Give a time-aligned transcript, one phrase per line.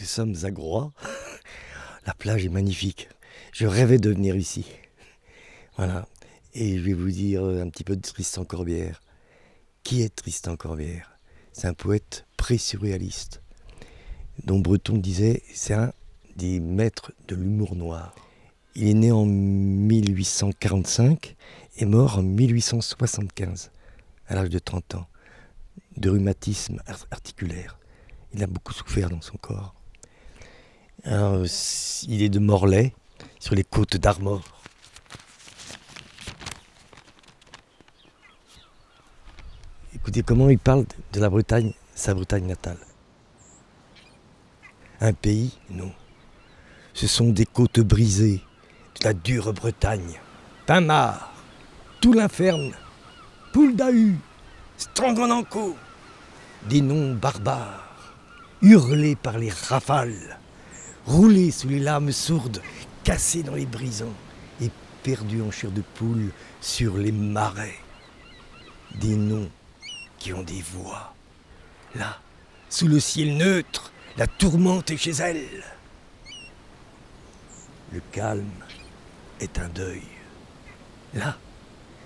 [0.00, 0.92] Nous sommes à Groix.
[2.06, 3.10] La plage est magnifique.
[3.52, 4.64] Je rêvais de venir ici.
[5.76, 6.08] Voilà.
[6.54, 9.02] Et je vais vous dire un petit peu de Tristan Corbière.
[9.82, 11.18] Qui est Tristan Corbière?
[11.52, 13.42] C'est un poète pré-surréaliste,
[14.44, 15.92] dont Breton disait c'est un
[16.34, 18.14] des maîtres de l'humour noir.
[18.74, 21.36] Il est né en 1845
[21.76, 23.70] et mort en 1875,
[24.28, 25.06] à l'âge de 30 ans,
[25.98, 26.80] de rhumatisme
[27.10, 27.78] articulaire.
[28.32, 29.74] Il a beaucoup souffert dans son corps.
[31.04, 32.92] Il est de Morlaix,
[33.38, 34.42] sur les côtes d'Armor.
[39.94, 42.78] Écoutez comment il parle de la Bretagne, sa Bretagne natale?
[45.00, 45.92] Un pays, non.
[46.94, 48.42] Ce sont des côtes brisées,
[49.00, 50.20] de la dure Bretagne.
[50.66, 51.32] Pinmar,
[52.00, 52.72] tout l'inferne,
[53.52, 54.16] Pouldahu,
[54.76, 55.76] Strangonanco,
[56.68, 58.14] des noms barbares,
[58.62, 60.38] hurlés par les rafales,
[61.06, 62.60] roulés sous les lames sourdes,
[63.04, 64.14] cassés dans les brisants
[64.60, 64.70] et
[65.02, 67.78] perdus en chair de poule sur les marais.
[69.00, 69.50] Des noms
[70.18, 71.14] qui ont des voix.
[71.94, 72.18] Là,
[72.68, 75.64] sous le ciel neutre, la tourmente est chez elle.
[77.92, 78.44] Le calme
[79.40, 80.02] est un deuil.
[81.14, 81.36] Là,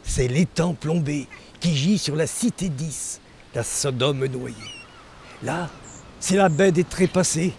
[0.02, 1.26] c'est l'étang plombé
[1.60, 3.20] qui gît sur la cité 10,
[3.54, 4.54] la Sodome noyée.
[5.42, 5.68] Là,
[6.20, 7.52] c'est la baie des trépassés,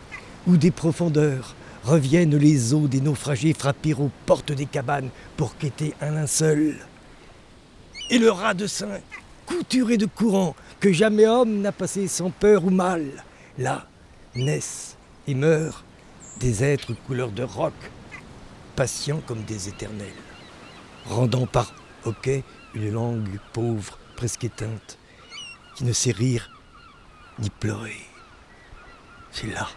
[0.48, 5.94] où des profondeurs reviennent les eaux des naufragés frapper aux portes des cabanes pour quêter
[6.02, 6.76] un linceul.
[8.10, 9.00] Et le rat de sein
[9.46, 13.24] couturé de courant que jamais homme n'a passé sans peur ou mal.
[13.58, 13.88] Là
[14.36, 15.84] naissent et meurent
[16.40, 17.74] des êtres couleur de roc,
[18.76, 20.08] patients comme des éternels,
[21.06, 22.44] rendant par hoquet
[22.74, 24.98] une langue pauvre, presque éteinte,
[25.76, 26.50] qui ne sait rire
[27.40, 28.02] ni pleurer.
[29.32, 29.68] C'est là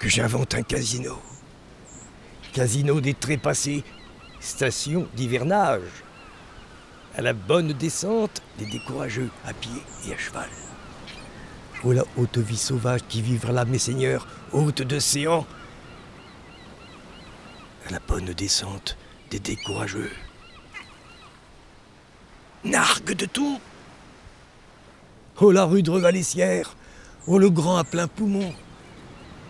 [0.00, 1.20] que j'invente un casino.
[2.52, 3.84] Casino des trépassés,
[4.40, 5.82] station d'hivernage
[7.14, 10.48] à la bonne descente des décourageux à pied et à cheval.
[11.84, 15.46] Oh la haute vie sauvage qui vivra là, mes seigneurs, haute d'océan,
[17.86, 18.96] à la bonne descente
[19.30, 20.10] des décourageux.
[22.64, 23.60] Nargue de tout
[25.40, 26.74] Oh la rude revalaissière
[27.26, 28.54] Oh le grand à plein poumon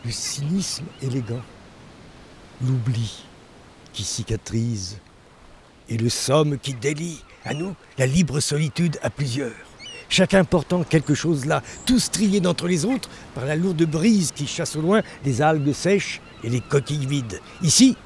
[0.05, 1.43] Le cynisme élégant,
[2.63, 3.25] l'oubli
[3.93, 4.99] qui cicatrise,
[5.91, 9.53] et le somme qui délie, à nous, la libre solitude à plusieurs.
[10.09, 14.47] Chacun portant quelque chose là, tous triés d'entre les autres par la lourde brise qui
[14.47, 17.41] chasse au loin les algues sèches et les coquilles vides.
[17.63, 17.97] Ici,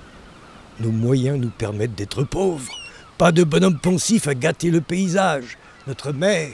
[0.81, 2.73] nos moyens nous permettent d'être pauvres.
[3.19, 5.57] Pas de bonhomme poncif à gâter le paysage,
[5.87, 6.51] notre mer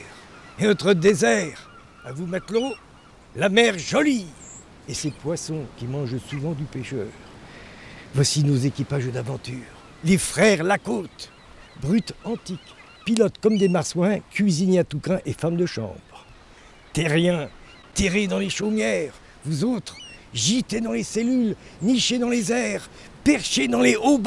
[0.59, 1.69] et notre désert.
[2.05, 2.73] À vous, matelot,
[3.35, 4.27] la mer jolie
[4.87, 7.07] et ces poissons qui mangent souvent du pêcheur.
[8.13, 9.55] Voici nos équipages d'aventure,
[10.03, 11.31] les frères la côte
[11.81, 12.75] brutes antiques,
[13.05, 15.97] pilotes comme des marsouins, cuisiniers à tout craint et femmes de chambre.
[16.93, 17.49] Terriens,
[17.93, 19.13] terrés dans les chaumières,
[19.45, 19.97] vous autres,
[20.33, 22.89] gités dans les cellules, nichés dans les airs,
[23.23, 24.21] perchés dans les hauts.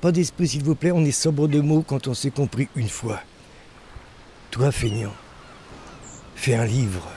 [0.00, 2.88] Pas d'esprit, s'il vous plaît, on est sobre de mots quand on s'est compris une
[2.88, 3.20] fois.
[4.50, 5.14] Toi, feignant,
[6.34, 7.08] fais un livre.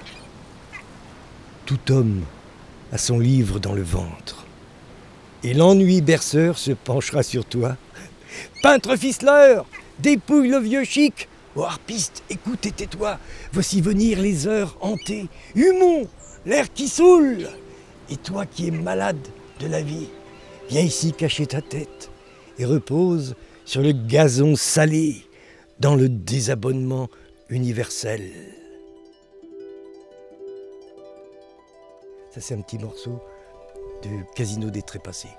[1.70, 2.24] Tout homme
[2.92, 4.44] a son livre dans le ventre.
[5.44, 7.78] Et l'ennui berceur se penchera sur toi
[8.64, 9.68] Peintre ficeleur,
[10.00, 11.28] dépouille le vieux chic.
[11.56, 13.20] Oh harpiste, écoute et tais-toi.
[13.54, 15.28] Voici venir les heures hantées.
[15.54, 16.08] Humon,
[16.48, 17.48] l'air qui saoule.
[18.10, 19.28] Et toi qui es malade
[19.60, 20.10] de la vie,
[20.72, 22.10] viens ici cacher ta tête
[22.58, 23.36] et repose
[23.66, 25.18] sur le gazon salé
[25.80, 27.10] dans le désabonnement
[27.48, 28.24] universel.
[32.32, 33.20] Ça c'est un petit morceau
[34.04, 35.30] du Casino des Trépassés.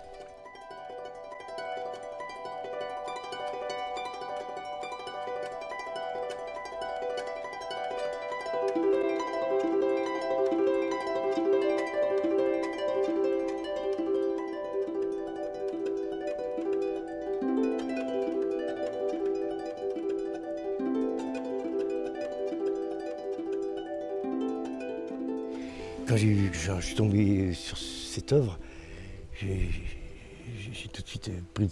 [26.10, 28.58] Quand je suis tombé sur cette œuvre,
[29.40, 31.70] j'ai tout de suite pris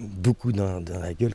[0.00, 1.34] beaucoup dans, la gueule.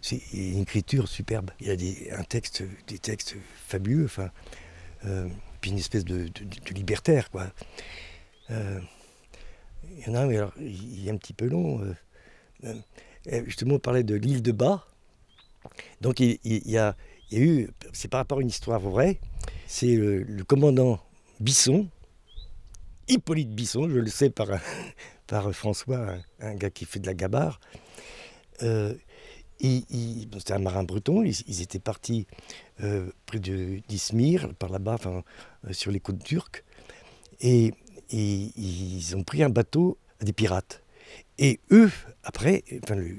[0.00, 1.50] C'est une écriture superbe.
[1.60, 3.34] Il y a des, un texte, des textes
[3.66, 4.30] fabuleux, enfin,
[5.04, 5.28] euh,
[5.60, 6.30] puis une espèce de,
[6.72, 7.28] libertaire.
[7.30, 7.46] Quoi.
[8.50, 8.78] Euh,
[9.98, 11.80] il y en a un, mais alors, il est un petit peu long.
[12.64, 12.74] Euh,
[13.46, 14.86] justement, on parlait de l'île de Bas.
[16.00, 16.94] Donc il y a
[17.32, 19.18] eu, c'est par rapport à une histoire vraie,
[19.74, 21.00] c'est le, commandant
[21.40, 21.88] Bisson,
[23.08, 24.46] Hippolyte Bisson, je le sais par,
[25.52, 27.58] François, un, gars qui fait de la gabarre.
[28.62, 28.94] Euh,
[29.58, 32.28] C'était un marin breton, ils, étaient partis
[32.84, 33.80] euh, près de
[34.60, 35.22] par là-bas, euh,
[35.72, 36.62] sur les côtes turques,
[37.40, 37.74] et,
[38.12, 40.84] ils ont pris un bateau à des pirates.
[41.38, 41.90] Et eux,
[42.22, 43.16] après, enfin, le,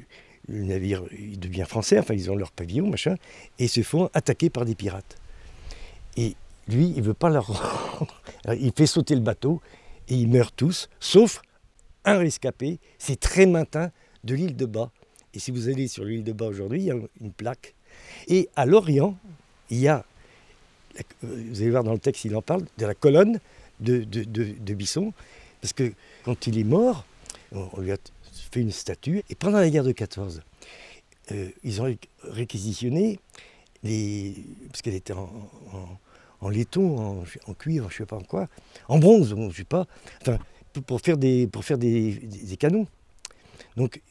[0.48, 1.04] navire
[1.38, 3.16] devient français, enfin ils ont leur pavillon, machin,
[3.60, 5.18] et se font attaquer par des pirates.
[6.68, 8.22] Lui, il veut pas leur rendre.
[8.60, 9.62] il fait sauter le bateau
[10.08, 11.42] et ils meurent tous, sauf
[12.06, 13.92] un rescapé, c'est très matin
[14.24, 14.92] de l'île de Bas.
[15.34, 17.74] Et si vous allez sur l'île de Bas aujourd'hui, il y a une plaque.
[18.28, 19.18] Et à l'Orient,
[19.70, 20.06] il y a,
[21.22, 23.40] vous allez voir dans le texte, il en parle, de la colonne
[23.80, 25.14] de, de, Bisson,
[25.62, 27.06] parce que quand il est mort,
[27.52, 27.98] on lui a
[28.52, 30.42] fait une statue, et pendant la guerre de 14,
[31.32, 33.20] euh, ils ont réquisitionné
[33.84, 34.36] les,
[34.70, 35.50] parce qu'elle était en
[36.50, 38.48] laiton, en, cuivre, je sais pas en quoi,
[38.88, 39.86] en bronze, je ne sais pas,
[40.88, 42.88] pour faire, des, pour faire des, canons.
[43.78, 44.02] Donc,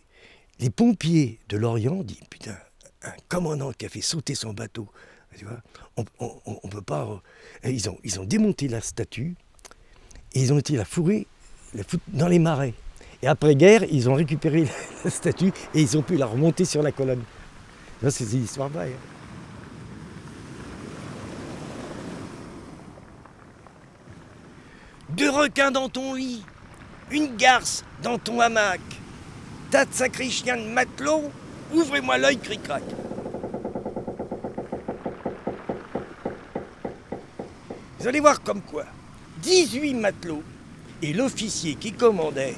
[0.60, 2.56] les pompiers de l'Orient disent Putain,
[3.02, 4.88] un commandant qui a fait sauter son bateau,
[5.36, 5.60] tu vois,
[5.96, 7.22] on peut pas.
[7.64, 9.34] Ils ont, ils ont démonté la statue
[10.32, 11.26] et ils ont été la fourrer
[11.74, 12.74] la dans les marais.
[13.22, 14.66] Et après-guerre, ils ont récupéré
[15.04, 17.22] la statue et ils ont pu la remonter sur la colonne.
[18.10, 18.92] C'est une histoire vraie.
[25.16, 26.42] Deux requins dans ton lit,
[27.12, 28.80] une garce dans ton hamac.
[29.70, 31.30] Tas de sacrés chiens de matelot,
[31.72, 32.82] ouvrez-moi l'œil, cric-crac.
[38.00, 38.86] Vous allez voir comme quoi,
[39.42, 40.42] 18 matelots
[41.00, 42.56] et l'officier qui commandait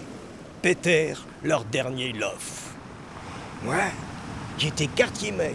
[0.63, 2.75] pétèrent leur dernier lof.
[3.65, 3.77] Moi,
[4.57, 5.55] j'étais quartier-maître.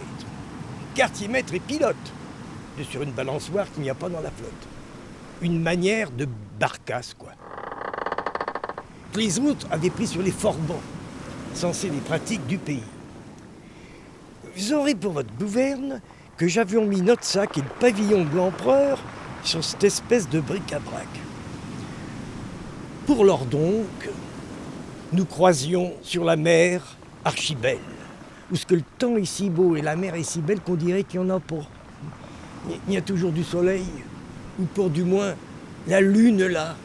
[0.94, 1.96] Quartier-maître et pilote
[2.78, 4.68] de sur une balançoire qu'il n'y a pas dans la flotte.
[5.40, 6.28] Une manière de
[7.18, 7.32] quoi.
[9.14, 10.80] Les autres avaient pris sur les forbans,
[11.54, 12.82] censés les pratiques du pays.
[14.56, 16.00] Vous aurez pour votre gouverne
[16.36, 18.98] que j'avions mis notre sac et le pavillon de l'empereur
[19.42, 21.08] sur cette espèce de bric-à-brac.
[23.06, 24.10] Pour lors donc,
[25.12, 27.78] nous croisions sur la mer archibelle,
[28.50, 30.74] où ce que le temps est si beau et la mer est si belle qu'on
[30.74, 31.66] dirait qu'il y en a pas.
[32.88, 33.84] Il y a toujours du soleil,
[34.58, 35.34] ou pour du moins
[35.86, 36.76] la lune là.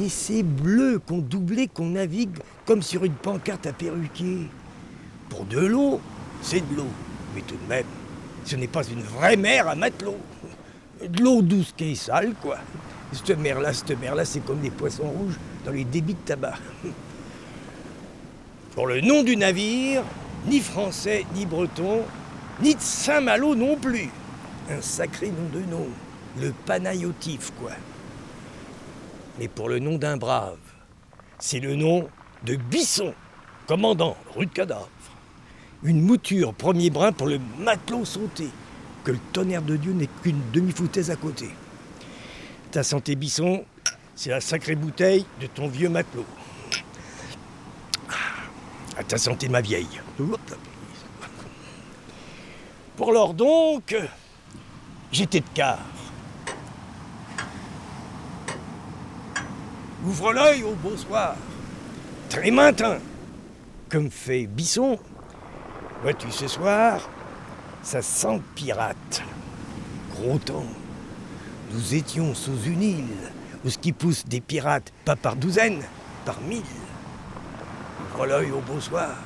[0.00, 4.46] Et c'est bleu qu'on doublait, qu'on navigue comme sur une pancarte à perruquier.
[5.28, 6.00] Pour de l'eau,
[6.42, 6.90] c'est de l'eau.
[7.34, 7.86] Mais tout de même,
[8.44, 10.16] ce n'est pas une vraie mer à matelot.
[11.06, 12.58] De l'eau douce qui est sale, quoi.
[13.12, 16.58] Cette mer-là, cette mer-là, c'est comme des poissons rouges dans les débits de tabac.
[18.74, 20.04] Pour le nom du navire,
[20.46, 22.02] ni français, ni breton,
[22.62, 24.08] ni de Saint-Malo non plus.
[24.70, 25.86] Un sacré nom de nom.
[26.40, 27.72] Le Panayotif, quoi
[29.40, 30.58] mais pour le nom d'un brave.
[31.38, 32.08] C'est le nom
[32.44, 33.14] de Bisson,
[33.66, 34.90] commandant, rue de Cadavre.
[35.82, 38.50] Une mouture premier brin pour le matelot sauté,
[39.02, 41.48] que le tonnerre de Dieu n'est qu'une demi-foutaise à côté.
[42.70, 43.64] Ta santé Bisson,
[44.14, 46.26] c'est la sacrée bouteille de ton vieux matelot.
[48.98, 50.00] À ta santé ma vieille.
[52.94, 53.96] Pour l'or donc,
[55.10, 55.78] j'étais de quart.
[60.06, 61.36] Ouvre l'œil au beau soir.
[62.30, 62.98] Très matin,
[63.90, 64.98] comme fait Bisson.
[66.02, 67.10] Vois-tu ce soir,
[67.82, 69.22] ça sent pirate.
[70.14, 70.64] Gros temps.
[71.72, 73.30] Nous étions sous une île
[73.62, 75.82] où ce qui pousse des pirates, pas par douzaines,
[76.24, 76.62] par mille.
[78.00, 79.16] Ouvre l'œil au beau soir.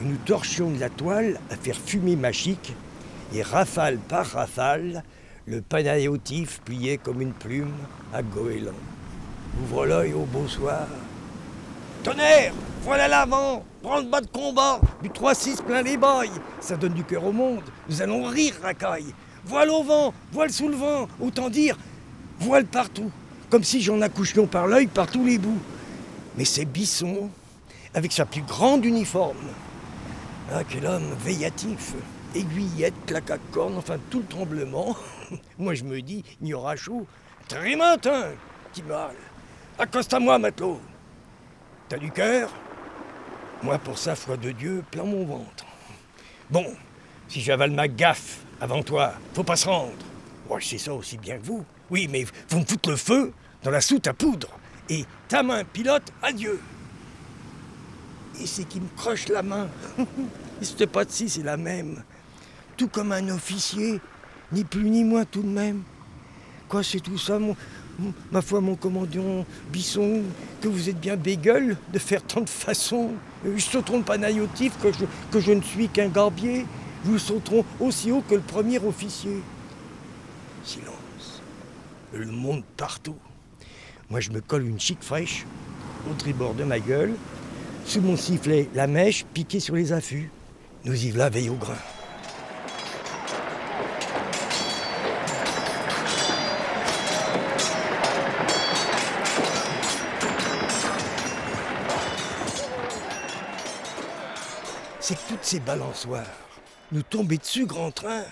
[0.00, 2.72] Et nous torchions de la toile à faire fumer machique,
[3.34, 5.02] et rafale par rafale,
[5.46, 7.74] le panayotif pliait comme une plume
[8.14, 8.70] à goéland.
[9.62, 10.86] Ouvre l'œil au beau soir.
[12.02, 12.52] Tonnerre
[12.82, 17.04] Voilà l'avant Prends le bas de combat Du 3-6 plein les bails Ça donne du
[17.04, 19.14] cœur au monde Nous allons rire, racaille
[19.44, 21.76] Voile au vent Voile sous le vent Autant dire,
[22.38, 23.10] voile partout
[23.50, 25.60] Comme si j'en accouchions par l'œil par tous les bouts.
[26.36, 27.30] Mais c'est Bisson,
[27.94, 29.36] avec sa plus grande uniforme.
[30.52, 31.94] Ah, quel homme veillatif
[32.34, 34.96] Aiguillette, claque à corne, enfin tout le tremblement.
[35.58, 37.06] Moi je me dis, il y aura chaud.
[37.48, 38.26] Très matin,
[38.72, 39.16] qui mal.
[39.80, 40.80] Accoste à moi, matelot.
[41.88, 42.50] T'as du cœur?
[43.62, 45.64] Moi, pour ça, foi de Dieu, plein mon ventre.
[46.50, 46.66] Bon,
[47.28, 49.92] si j'avale ma gaffe avant toi, faut pas se rendre.
[50.48, 51.64] Moi, je sais ça aussi bien que vous.
[51.90, 53.32] Oui, mais vous me foutre le feu
[53.62, 54.48] dans la soute à poudre.
[54.88, 56.58] Et ta main, pilote, adieu.
[58.40, 59.68] Et c'est qui me croche la main.
[60.60, 62.02] Cette pas de si, c'est la même.
[62.76, 64.00] Tout comme un officier,
[64.50, 65.84] ni plus ni moins tout de même.
[66.68, 67.56] Quoi, c'est tout ça, mon,
[68.30, 70.22] Ma foi, mon commandant Bisson,
[70.60, 73.10] que vous êtes bien bégueule de faire tant de façons.
[73.44, 76.64] Je sauteront pas naïotif que je, que je ne suis qu'un garbier.
[77.04, 79.42] Vous sauteront aussi haut que le premier officier.
[80.64, 81.42] Silence.
[82.12, 83.16] Le monde partout.
[84.10, 85.44] Moi, je me colle une chic fraîche
[86.10, 87.14] au tribord de ma gueule.
[87.84, 90.30] Sous mon sifflet, la mèche piquée sur les affûts.
[90.84, 91.74] Nous y voilà veille au grain.
[105.08, 106.26] C'est que toutes ces balançoires
[106.92, 108.24] nous tombaient dessus grand train.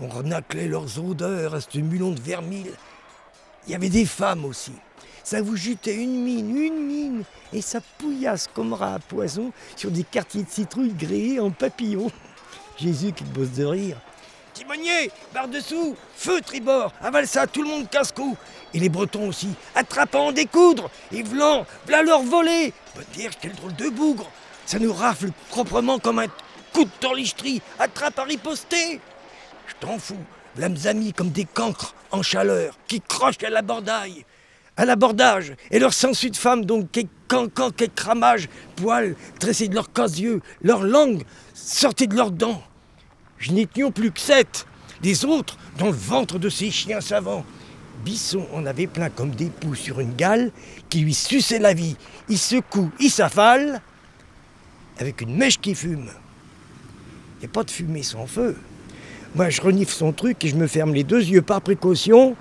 [0.00, 2.72] On renaclait leurs odeurs à ce mulon de vermille.
[3.64, 4.72] Il y avait des femmes aussi.
[5.22, 7.22] Ça vous jutait une mine, une mine,
[7.52, 12.10] et ça pouillasse comme rat à poison sur des quartiers de citrouille gréés en papillons.
[12.76, 13.98] Jésus qui bosse de rire.
[14.54, 18.36] Timonier, barre-dessous, feu tribord, avale ça, tout le monde casse-cou.
[18.74, 22.72] Et les Bretons aussi, attrapant en découdre, et v'lan, v'là leur voler.
[22.96, 24.28] Bonne vierge, quel drôle de bougre.
[24.68, 26.26] Ça nous rafle proprement comme un
[26.74, 29.00] coup de torlicherie, attrape à riposter.
[29.66, 30.22] Je t'en fous,
[30.58, 34.26] l'âmes amis comme des cancres en chaleur, qui crochent à la bordaille.
[34.76, 39.74] À l'abordage, et leur sensu de femme, donc, quel cancan, quel cramage, poils dressés de
[39.74, 41.22] leurs casse-yeux, leurs langues
[41.54, 42.62] sortaient de leurs dents.
[43.38, 44.66] Je n'étions plus que sept,
[45.02, 47.46] les autres dans le ventre de ces chiens savants.
[48.04, 50.52] Bisson en avait plein comme des poux sur une gale
[50.90, 51.96] qui lui suçait la vie.
[52.28, 53.80] Il secoue, il s'affale,
[54.98, 56.10] avec une mèche qui fume.
[57.36, 58.56] Il n'y a pas de fumée sans feu.
[59.34, 62.36] Moi, je renifle son truc et je me ferme les deux yeux par précaution.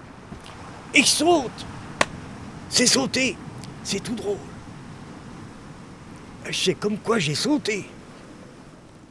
[0.93, 1.65] Et je saute.
[2.69, 3.37] C'est sauter.
[3.83, 4.37] C'est tout drôle.
[6.49, 7.85] Je sais comme quoi j'ai sauté.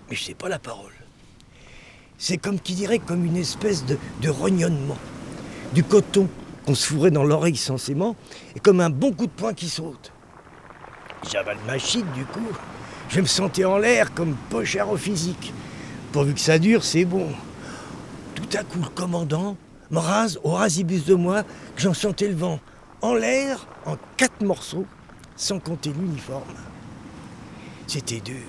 [0.09, 0.93] Mais je sais pas la parole.
[2.19, 4.99] C'est comme qui dirait comme une espèce de, de rognonnement.
[5.73, 6.29] Du coton
[6.65, 8.17] qu'on se fourrait dans l'oreille sensément
[8.55, 10.13] et comme un bon coup de poing qui saute.
[11.31, 12.49] J'avale ma chic du coup.
[13.09, 15.53] Je me sentais en l'air comme pochard au physique.
[16.13, 17.29] Pourvu que ça dure, c'est bon.
[18.35, 19.57] Tout à coup, le commandant
[19.91, 22.61] me rase au rasibus de moi que j'en sentais le vent.
[23.03, 24.87] En l'air, en quatre morceaux,
[25.37, 26.43] sans compter l'uniforme.
[27.87, 28.43] C'était dur.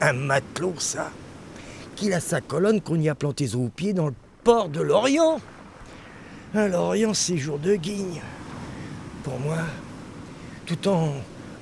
[0.00, 1.10] Un matelot, ça.
[1.94, 5.40] Qu'il a sa colonne qu'on y a plantée au pied dans le port de l'Orient.
[6.54, 8.20] Un Lorient, c'est jour de guigne.
[9.22, 9.58] Pour moi,
[10.66, 11.14] tout en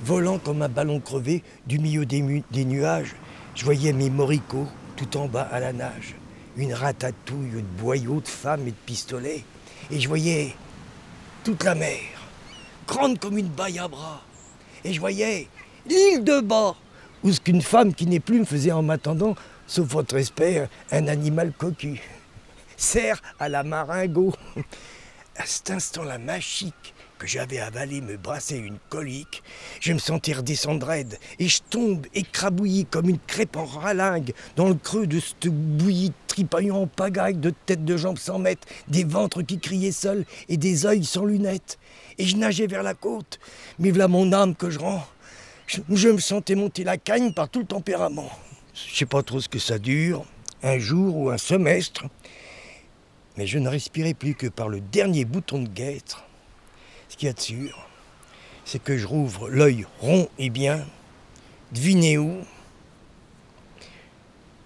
[0.03, 3.15] volant comme un ballon crevé du milieu des, nuages,
[3.55, 6.15] je voyais mes moricots tout en bas à la nage.
[6.57, 9.45] Une ratatouille de boyaux, de femmes et de pistolets.
[9.91, 10.55] Et je voyais
[11.45, 12.01] toute la mer,
[12.87, 14.23] grande comme une baille à bras.
[14.85, 15.49] Et je voyais
[15.87, 16.75] l'île de bas,
[17.25, 19.35] où ce qu'une femme qui n'est plus me faisait en m'attendant,
[19.67, 22.01] sauf votre respect, un animal cocu.
[22.77, 24.35] Serre à la maringot.
[25.37, 29.45] À cet instant-là, ma chic, que j'avais avalé me brassait une colique.
[29.79, 34.69] Je me sentais redescendre raide et je tombe écrabouillé comme une crêpe en ralingue dans
[34.69, 39.05] le creux de cette bouillie tripaillant en pagaille de têtes de jambes sans mètres, des
[39.05, 41.79] ventres qui criaient seuls et des œils sans lunettes.
[42.19, 43.39] Et je nageais vers la côte,
[43.79, 45.07] mais voilà mon âme que je rends.
[45.69, 48.31] Je, je me sentais monter la cagne par tout le tempérament.
[48.75, 50.25] Je sais pas trop ce que ça dure,
[50.65, 52.03] un jour ou un semestre,
[53.37, 56.25] mais je ne respirais plus que par le dernier bouton de guêtre.
[57.13, 57.87] Ce qu'il y a de sûr,
[58.65, 60.83] c'est que je rouvre l'œil rond et bien.
[61.71, 62.39] Devinez où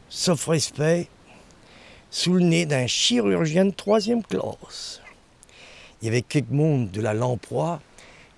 [0.08, 1.08] Sauf respect,
[2.08, 5.00] sous le nez d'un chirurgien de troisième classe.
[6.00, 7.82] Il y avait quelques monde de la lamproie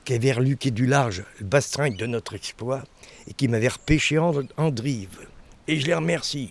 [0.06, 2.84] qui avait reluqué du large le bastringue de notre exploit
[3.26, 5.18] et qui m'avait repêché en, drive.
[5.66, 6.50] Et je les remercie.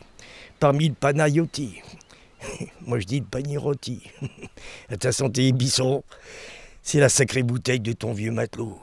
[0.60, 1.82] Parmi le panayotti.
[2.82, 4.04] Moi je dis le panier rôti.
[4.90, 6.04] À ta santé, Bisson.
[6.90, 8.80] C'est la sacrée bouteille de ton vieux matelot.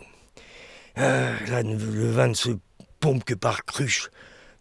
[0.95, 2.51] Ah, le vin ne se
[3.01, 4.11] pompe que par cruche,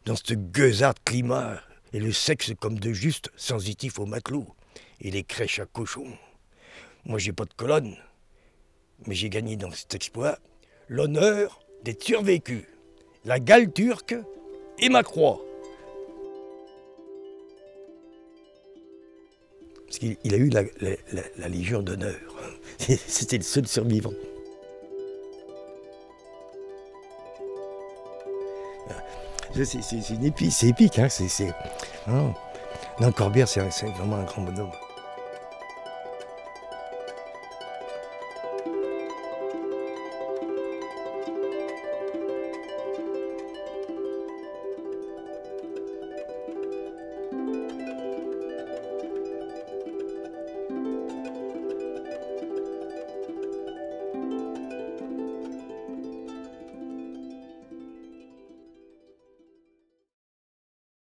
[0.06, 1.60] dans ce gueusard climat,
[1.92, 4.48] et le sexe comme de juste sensitif au matelot,
[5.02, 6.06] et les crèches à cochon.
[7.04, 7.98] Moi, j'ai pas de colonne,
[9.08, 10.40] mais j'ai gagné dans cet exploit
[10.88, 12.66] l'honneur d'être survécu,
[13.26, 14.16] la gale turque
[14.80, 15.42] et ma croix.
[19.86, 22.33] Parce qu'il il a eu la Légion d'honneur.
[23.08, 24.14] C'était le seul survivant.
[29.56, 31.28] C'est c'est- épique, c'est épique, hein, c'est...
[31.28, 31.54] c'est-
[32.08, 32.34] hein.
[33.00, 34.72] Non, Corbière, c'est vraiment un grand bonhomme.